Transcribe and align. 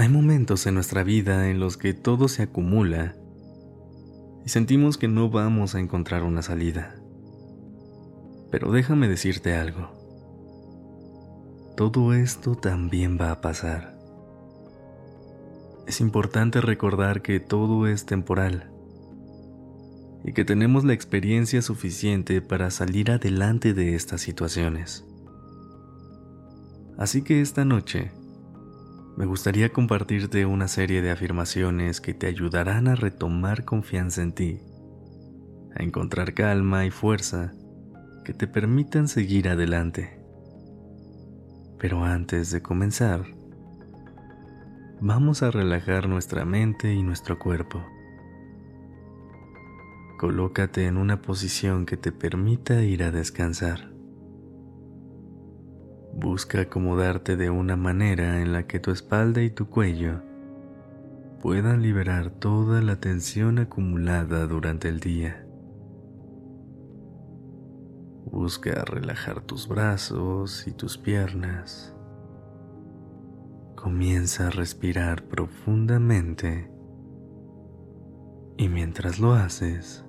Hay 0.00 0.08
momentos 0.08 0.66
en 0.66 0.72
nuestra 0.72 1.04
vida 1.04 1.50
en 1.50 1.60
los 1.60 1.76
que 1.76 1.92
todo 1.92 2.28
se 2.28 2.44
acumula 2.44 3.16
y 4.46 4.48
sentimos 4.48 4.96
que 4.96 5.08
no 5.08 5.28
vamos 5.28 5.74
a 5.74 5.78
encontrar 5.78 6.22
una 6.22 6.40
salida. 6.40 6.94
Pero 8.50 8.72
déjame 8.72 9.08
decirte 9.08 9.56
algo. 9.56 9.90
Todo 11.76 12.14
esto 12.14 12.54
también 12.54 13.18
va 13.20 13.30
a 13.30 13.42
pasar. 13.42 13.94
Es 15.86 16.00
importante 16.00 16.62
recordar 16.62 17.20
que 17.20 17.38
todo 17.38 17.86
es 17.86 18.06
temporal 18.06 18.70
y 20.24 20.32
que 20.32 20.46
tenemos 20.46 20.82
la 20.82 20.94
experiencia 20.94 21.60
suficiente 21.60 22.40
para 22.40 22.70
salir 22.70 23.10
adelante 23.10 23.74
de 23.74 23.94
estas 23.96 24.22
situaciones. 24.22 25.04
Así 26.96 27.20
que 27.20 27.42
esta 27.42 27.66
noche 27.66 28.12
me 29.16 29.26
gustaría 29.26 29.72
compartirte 29.72 30.46
una 30.46 30.68
serie 30.68 31.02
de 31.02 31.10
afirmaciones 31.10 32.00
que 32.00 32.14
te 32.14 32.26
ayudarán 32.26 32.88
a 32.88 32.94
retomar 32.94 33.64
confianza 33.64 34.22
en 34.22 34.32
ti, 34.32 34.60
a 35.76 35.82
encontrar 35.82 36.34
calma 36.34 36.86
y 36.86 36.90
fuerza 36.90 37.52
que 38.24 38.34
te 38.34 38.46
permitan 38.46 39.08
seguir 39.08 39.48
adelante. 39.48 40.20
Pero 41.78 42.04
antes 42.04 42.50
de 42.50 42.62
comenzar, 42.62 43.24
vamos 45.00 45.42
a 45.42 45.50
relajar 45.50 46.08
nuestra 46.08 46.44
mente 46.44 46.92
y 46.92 47.02
nuestro 47.02 47.38
cuerpo. 47.38 47.82
Colócate 50.18 50.86
en 50.86 50.98
una 50.98 51.22
posición 51.22 51.86
que 51.86 51.96
te 51.96 52.12
permita 52.12 52.82
ir 52.82 53.02
a 53.02 53.10
descansar. 53.10 53.89
Busca 56.20 56.60
acomodarte 56.60 57.38
de 57.38 57.48
una 57.48 57.76
manera 57.76 58.42
en 58.42 58.52
la 58.52 58.66
que 58.66 58.78
tu 58.78 58.90
espalda 58.90 59.40
y 59.40 59.48
tu 59.48 59.70
cuello 59.70 60.20
puedan 61.40 61.80
liberar 61.80 62.28
toda 62.28 62.82
la 62.82 62.96
tensión 62.96 63.58
acumulada 63.58 64.46
durante 64.46 64.90
el 64.90 65.00
día. 65.00 65.46
Busca 68.26 68.84
relajar 68.84 69.40
tus 69.40 69.66
brazos 69.66 70.66
y 70.66 70.72
tus 70.72 70.98
piernas. 70.98 71.96
Comienza 73.74 74.48
a 74.48 74.50
respirar 74.50 75.22
profundamente 75.22 76.70
y 78.58 78.68
mientras 78.68 79.20
lo 79.20 79.32
haces, 79.32 80.04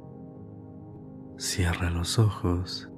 cierra 1.37 1.89
los 1.89 2.19
ojos 2.19 2.91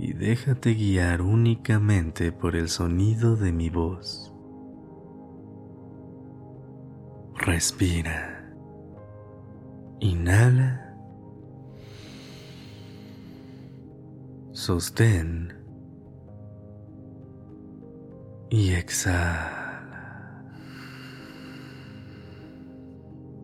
y 0.00 0.14
déjate 0.14 0.72
guiar 0.72 1.20
únicamente 1.20 2.32
por 2.32 2.56
el 2.56 2.70
sonido 2.70 3.36
de 3.36 3.52
mi 3.52 3.68
voz. 3.68 4.32
Respira. 7.36 8.50
Inhala. 10.00 10.96
Sostén. 14.52 15.52
Y 18.48 18.72
exhala. 18.72 20.42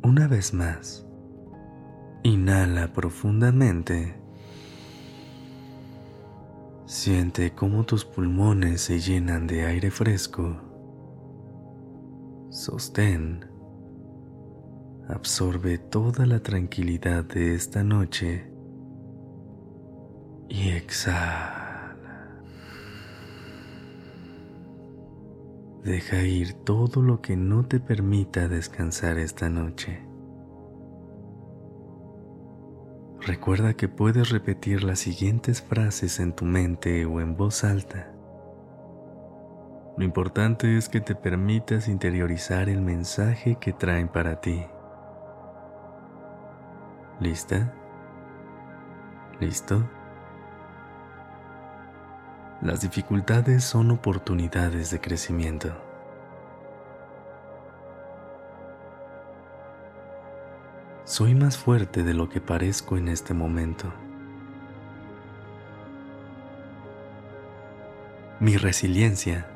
Una 0.03 0.27
vez 0.27 0.55
más. 0.55 1.07
Inhala 2.23 2.95
profundamente 2.95 4.26
Siente 6.87 7.53
cómo 7.53 7.85
tus 7.85 8.05
pulmones 8.05 8.81
se 8.81 9.01
llenan 9.01 9.49
de 9.49 9.67
aire 9.67 9.91
fresco. 9.91 10.57
Sostén. 12.49 13.45
Absorbe 15.09 15.79
toda 15.79 16.27
la 16.27 16.41
tranquilidad 16.41 17.25
de 17.25 17.57
esta 17.57 17.83
noche 17.83 18.49
y 20.49 20.69
exhala. 20.69 21.97
Deja 25.83 26.23
ir 26.23 26.55
todo 26.65 27.03
lo 27.03 27.21
que 27.21 27.37
no 27.37 27.67
te 27.67 27.81
permita 27.81 28.47
descansar 28.47 29.19
esta 29.19 29.49
noche. 29.49 30.07
Recuerda 33.27 33.75
que 33.75 33.89
puedes 33.89 34.31
repetir 34.31 34.85
las 34.85 35.01
siguientes 35.01 35.61
frases 35.61 36.21
en 36.21 36.33
tu 36.33 36.45
mente 36.45 37.07
o 37.07 37.21
en 37.21 37.37
voz 37.37 37.65
alta. 37.65 38.13
Lo 39.97 40.05
importante 40.05 40.79
es 40.79 40.89
que 40.89 41.01
te 41.01 41.17
permitas 41.17 41.89
interiorizar 41.89 42.69
el 42.69 42.81
mensaje 42.81 43.57
que 43.61 43.73
traen 43.73 44.07
para 44.07 44.41
ti. 44.41 44.65
¿Lista? 47.19 47.75
¿Listo? 49.41 49.83
Las 52.63 52.81
dificultades 52.81 53.65
son 53.65 53.91
oportunidades 53.91 54.93
de 54.93 55.01
crecimiento. 55.01 55.86
Soy 61.07 61.37
más 61.37 61.57
fuerte 61.57 62.03
de 62.03 62.15
lo 62.15 62.29
que 62.29 62.41
parezco 62.41 62.97
en 62.97 63.07
este 63.07 63.33
momento. 63.33 63.93
Mi 68.41 68.57
resiliencia 68.57 69.47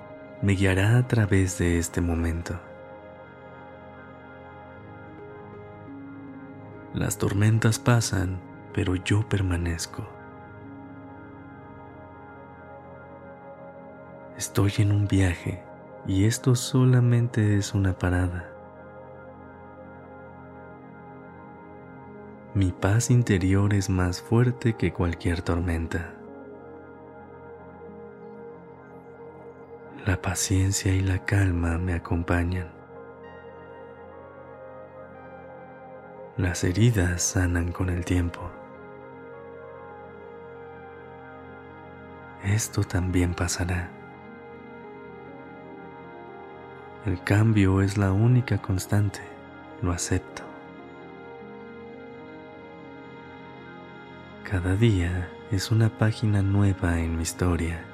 me 0.43 0.53
guiará 0.53 0.97
a 0.97 1.09
través 1.09 1.59
de 1.59 1.81
este 1.81 2.01
momento. 2.01 2.55
Las 6.95 7.19
tormentas 7.19 7.81
pasan, 7.81 8.39
pero 8.73 8.95
yo 8.95 9.29
permanezco. 9.29 10.07
Estoy 14.39 14.73
en 14.79 14.93
un 14.93 15.09
viaje 15.09 15.65
y 16.07 16.27
esto 16.27 16.55
solamente 16.55 17.57
es 17.57 17.75
una 17.75 17.99
parada. 17.99 18.60
Mi 22.53 22.73
paz 22.73 23.11
interior 23.11 23.73
es 23.75 23.89
más 23.89 24.21
fuerte 24.21 24.75
que 24.75 24.93
cualquier 24.93 25.41
tormenta. 25.41 26.15
La 30.05 30.21
paciencia 30.21 30.93
y 30.93 31.01
la 31.01 31.25
calma 31.25 31.79
me 31.79 31.95
acompañan. 31.95 32.73
Las 36.37 36.65
heridas 36.65 37.23
sanan 37.23 37.71
con 37.71 37.89
el 37.89 38.05
tiempo. 38.05 38.51
Esto 42.43 42.83
también 42.83 43.33
pasará. 43.33 43.91
El 47.07 47.23
cambio 47.23 47.81
es 47.81 47.97
la 47.97 48.11
única 48.11 48.61
constante, 48.61 49.21
lo 49.83 49.93
acepto. 49.93 50.50
Cada 54.51 54.75
día 54.75 55.29
es 55.53 55.71
una 55.71 55.89
página 55.89 56.43
nueva 56.43 56.99
en 56.99 57.15
mi 57.15 57.23
historia. 57.23 57.85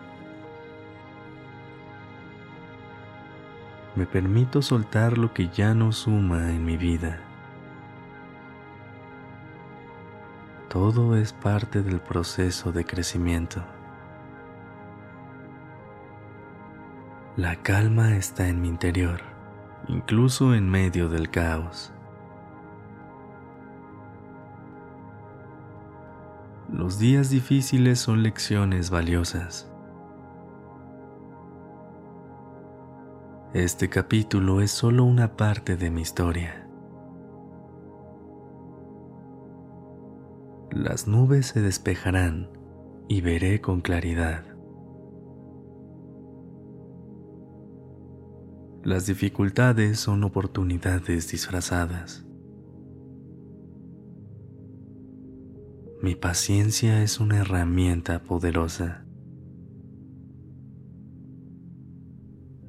Me 3.94 4.06
permito 4.06 4.62
soltar 4.62 5.18
lo 5.18 5.34
que 5.34 5.50
ya 5.50 5.74
no 5.74 5.92
suma 5.92 6.48
en 6.52 6.64
mi 6.64 6.78
vida. 6.78 7.20
Todo 10.70 11.14
es 11.16 11.34
parte 11.34 11.82
del 11.82 12.00
proceso 12.00 12.72
de 12.72 12.86
crecimiento. 12.86 13.62
La 17.36 17.56
calma 17.56 18.16
está 18.16 18.48
en 18.48 18.62
mi 18.62 18.68
interior, 18.68 19.20
incluso 19.88 20.54
en 20.54 20.70
medio 20.70 21.10
del 21.10 21.28
caos. 21.28 21.92
Los 26.76 26.98
días 26.98 27.30
difíciles 27.30 27.98
son 27.98 28.22
lecciones 28.22 28.90
valiosas. 28.90 29.66
Este 33.54 33.88
capítulo 33.88 34.60
es 34.60 34.72
solo 34.72 35.04
una 35.04 35.38
parte 35.38 35.78
de 35.78 35.88
mi 35.88 36.02
historia. 36.02 36.68
Las 40.70 41.08
nubes 41.08 41.46
se 41.46 41.62
despejarán 41.62 42.50
y 43.08 43.22
veré 43.22 43.62
con 43.62 43.80
claridad. 43.80 44.44
Las 48.84 49.06
dificultades 49.06 49.98
son 49.98 50.24
oportunidades 50.24 51.30
disfrazadas. 51.30 52.25
Mi 56.06 56.14
paciencia 56.14 57.02
es 57.02 57.18
una 57.18 57.38
herramienta 57.38 58.22
poderosa. 58.22 59.04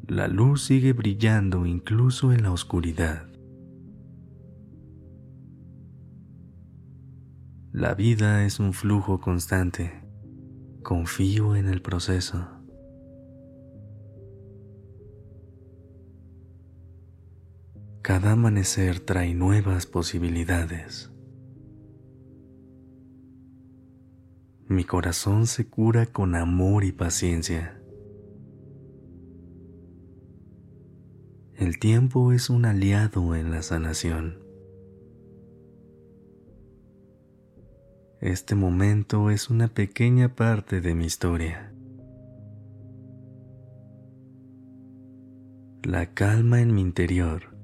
La 0.07 0.27
luz 0.27 0.63
sigue 0.63 0.93
brillando 0.93 1.67
incluso 1.67 2.33
en 2.33 2.41
la 2.41 2.51
oscuridad. 2.51 3.27
La 7.71 7.93
vida 7.93 8.43
es 8.43 8.59
un 8.59 8.73
flujo 8.73 9.21
constante. 9.21 10.01
Confío 10.81 11.55
en 11.55 11.67
el 11.67 11.83
proceso. 11.83 12.43
Cada 18.01 18.31
amanecer 18.31 18.99
trae 18.99 19.35
nuevas 19.35 19.85
posibilidades. 19.85 21.11
Mi 24.69 24.83
corazón 24.83 25.47
se 25.47 25.67
cura 25.67 26.07
con 26.07 26.35
amor 26.35 26.83
y 26.83 26.91
paciencia. 26.91 27.81
El 31.55 31.79
tiempo 31.79 32.33
es 32.33 32.49
un 32.49 32.65
aliado 32.65 33.33
en 33.33 33.49
la 33.49 33.61
sanación. 33.61 34.39
Este 38.19 38.55
momento 38.55 39.29
es 39.29 39.49
una 39.49 39.69
pequeña 39.69 40.35
parte 40.35 40.81
de 40.81 40.95
mi 40.95 41.05
historia. 41.05 41.71
La 45.83 46.13
calma 46.13 46.59
en 46.59 46.75
mi 46.75 46.81
interior 46.81 47.55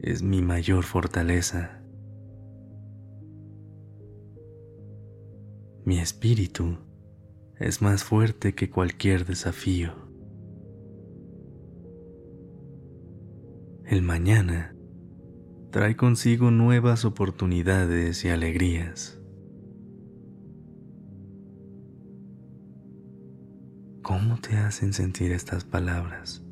es 0.00 0.24
mi 0.24 0.42
mayor 0.42 0.82
fortaleza. 0.82 1.83
Mi 5.84 5.98
espíritu 5.98 6.78
es 7.58 7.82
más 7.82 8.04
fuerte 8.04 8.54
que 8.54 8.70
cualquier 8.70 9.26
desafío. 9.26 9.92
El 13.84 14.00
mañana 14.00 14.74
trae 15.70 15.94
consigo 15.94 16.50
nuevas 16.50 17.04
oportunidades 17.04 18.24
y 18.24 18.30
alegrías. 18.30 19.20
¿Cómo 24.00 24.38
te 24.40 24.56
hacen 24.56 24.94
sentir 24.94 25.32
estas 25.32 25.64
palabras? 25.64 26.42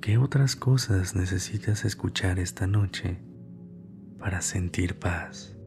¿Qué 0.00 0.18
otras 0.18 0.56
cosas 0.56 1.14
necesitas 1.14 1.84
escuchar 1.84 2.40
esta 2.40 2.66
noche 2.66 3.22
para 4.18 4.40
sentir 4.40 4.98
paz? 4.98 5.59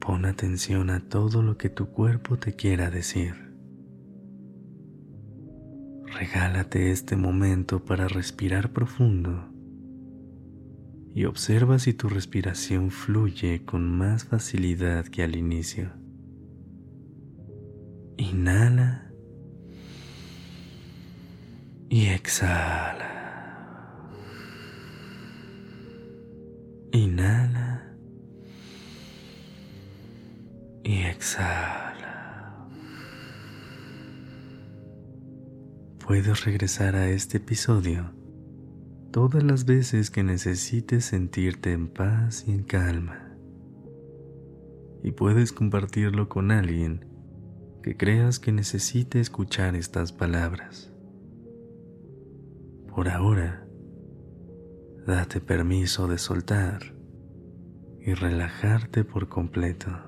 Pon 0.00 0.24
atención 0.24 0.90
a 0.90 1.00
todo 1.00 1.42
lo 1.42 1.56
que 1.56 1.68
tu 1.68 1.88
cuerpo 1.88 2.38
te 2.38 2.54
quiera 2.54 2.90
decir. 2.90 3.34
Regálate 6.06 6.90
este 6.90 7.16
momento 7.16 7.84
para 7.84 8.08
respirar 8.08 8.72
profundo 8.72 9.48
y 11.14 11.24
observa 11.24 11.78
si 11.78 11.94
tu 11.94 12.08
respiración 12.08 12.90
fluye 12.90 13.64
con 13.64 13.90
más 13.90 14.24
facilidad 14.24 15.06
que 15.06 15.22
al 15.22 15.36
inicio. 15.36 15.90
Inhala 18.16 19.10
y 21.88 22.06
exhala. 22.06 23.07
Exhala. 31.18 32.68
Puedes 36.06 36.44
regresar 36.44 36.94
a 36.94 37.10
este 37.10 37.38
episodio 37.38 38.12
todas 39.10 39.42
las 39.42 39.64
veces 39.64 40.10
que 40.10 40.22
necesites 40.22 41.06
sentirte 41.06 41.72
en 41.72 41.88
paz 41.88 42.44
y 42.46 42.52
en 42.52 42.62
calma. 42.62 43.36
Y 45.02 45.10
puedes 45.10 45.52
compartirlo 45.52 46.28
con 46.28 46.52
alguien 46.52 47.04
que 47.82 47.96
creas 47.96 48.38
que 48.38 48.52
necesite 48.52 49.18
escuchar 49.18 49.74
estas 49.74 50.12
palabras. 50.12 50.92
Por 52.94 53.08
ahora, 53.08 53.66
date 55.04 55.40
permiso 55.40 56.06
de 56.06 56.18
soltar 56.18 56.94
y 58.00 58.14
relajarte 58.14 59.02
por 59.04 59.28
completo. 59.28 60.07